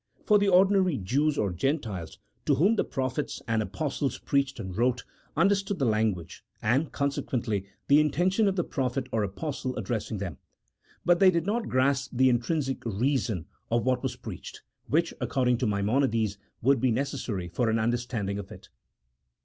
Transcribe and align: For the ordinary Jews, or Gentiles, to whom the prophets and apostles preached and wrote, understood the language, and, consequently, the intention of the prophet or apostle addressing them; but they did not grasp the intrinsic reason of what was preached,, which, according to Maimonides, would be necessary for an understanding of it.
For 0.25 0.39
the 0.39 0.47
ordinary 0.49 0.97
Jews, 0.97 1.37
or 1.37 1.53
Gentiles, 1.53 2.17
to 2.47 2.55
whom 2.55 2.75
the 2.75 2.83
prophets 2.83 3.39
and 3.47 3.61
apostles 3.61 4.17
preached 4.17 4.59
and 4.59 4.75
wrote, 4.75 5.03
understood 5.37 5.77
the 5.77 5.85
language, 5.85 6.43
and, 6.59 6.91
consequently, 6.91 7.67
the 7.87 7.99
intention 7.99 8.47
of 8.47 8.55
the 8.55 8.63
prophet 8.63 9.07
or 9.11 9.21
apostle 9.21 9.75
addressing 9.77 10.17
them; 10.17 10.39
but 11.05 11.19
they 11.19 11.29
did 11.29 11.45
not 11.45 11.69
grasp 11.69 12.09
the 12.15 12.29
intrinsic 12.29 12.83
reason 12.83 13.45
of 13.69 13.85
what 13.85 14.01
was 14.01 14.15
preached,, 14.15 14.63
which, 14.87 15.13
according 15.21 15.59
to 15.59 15.67
Maimonides, 15.67 16.39
would 16.63 16.81
be 16.81 16.89
necessary 16.89 17.47
for 17.47 17.69
an 17.69 17.77
understanding 17.77 18.39
of 18.39 18.51
it. 18.51 18.69